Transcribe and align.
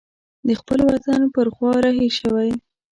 د 0.47 0.49
خپل 0.59 0.79
وطن 0.89 1.21
پر 1.33 1.47
خوا 1.55 1.73
رهي 1.85 2.09
شوی. 2.19 2.49